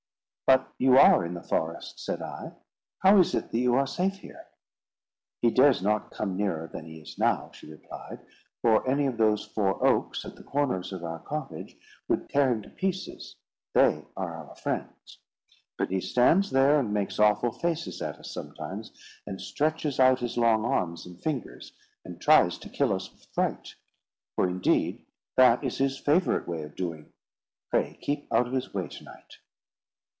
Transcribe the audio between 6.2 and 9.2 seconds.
nearer than he is now," she replied; "for any of